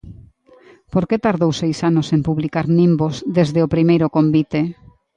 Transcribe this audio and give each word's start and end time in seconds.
Por 0.93 1.03
que 1.09 1.23
tardou 1.25 1.51
seis 1.61 1.77
anos 1.89 2.07
en 2.15 2.21
publicar 2.27 2.65
Nimbos 2.77 3.15
desde 3.37 3.59
o 3.65 3.71
primeiro 3.75 4.07
convite? 4.17 4.59